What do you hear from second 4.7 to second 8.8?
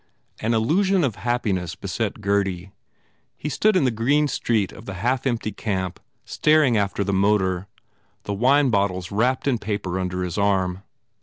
of the half empty camp staring after the motor, the wine